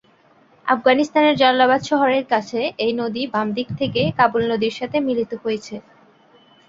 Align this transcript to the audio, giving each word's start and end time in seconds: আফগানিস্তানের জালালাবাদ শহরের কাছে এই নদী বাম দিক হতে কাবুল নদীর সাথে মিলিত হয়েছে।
আফগানিস্তানের 0.65 1.35
জালালাবাদ 1.37 1.81
শহরের 1.89 2.25
কাছে 2.25 2.59
এই 2.77 2.93
নদী 3.01 3.21
বাম 3.33 3.47
দিক 3.55 3.67
হতে 3.71 3.85
কাবুল 4.19 4.43
নদীর 4.51 4.77
সাথে 4.79 4.97
মিলিত 5.07 5.31
হয়েছে। 5.43 5.75